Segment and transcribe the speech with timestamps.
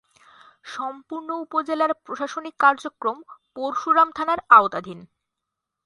[0.65, 3.17] সম্পূর্ণ উপজেলার প্রশাসনিক কার্যক্রম
[3.55, 4.99] পরশুরাম থানার আওতাধীন।